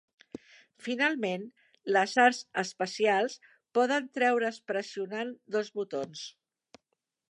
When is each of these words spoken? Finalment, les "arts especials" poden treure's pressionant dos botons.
Finalment, 0.85 1.43
les 1.97 2.15
"arts 2.25 2.41
especials" 2.63 3.37
poden 3.79 4.11
treure's 4.19 4.61
pressionant 4.73 5.35
dos 5.57 5.75
botons. 5.81 6.31